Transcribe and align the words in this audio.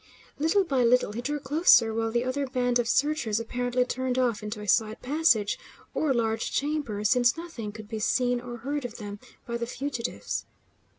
Little 0.39 0.63
by 0.63 0.83
little 0.83 1.11
he 1.11 1.21
drew 1.21 1.37
closer, 1.39 1.93
while 1.93 2.09
the 2.09 2.23
other 2.23 2.47
band 2.47 2.79
of 2.79 2.87
searchers 2.89 3.39
apparently 3.39 3.85
turned 3.85 4.17
off 4.17 4.41
into 4.41 4.59
a 4.59 4.67
side 4.67 4.99
passage, 5.03 5.59
or 5.93 6.11
large 6.11 6.51
chamber, 6.51 7.03
since 7.03 7.37
nothing 7.37 7.71
could 7.71 7.87
be 7.87 7.99
seen 7.99 8.41
or 8.41 8.57
heard 8.57 8.83
of 8.83 8.97
them 8.97 9.19
by 9.45 9.57
the 9.57 9.67
fugitives. 9.67 10.47